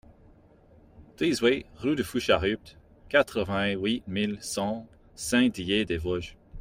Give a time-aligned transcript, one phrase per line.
[1.19, 2.75] dix-huit rue de Foucharupt,
[3.07, 6.35] quatre-vingt-huit mille cent Saint-Dié-des-Vosges